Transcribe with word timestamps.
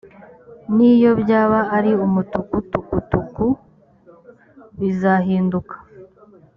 niyo 0.75 1.11
byaba 1.21 1.59
ari 1.77 1.91
umutuku 2.05 2.55
tukutuku 2.71 3.45
bizahinduka. 4.79 5.75